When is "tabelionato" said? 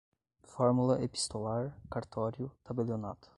2.63-3.29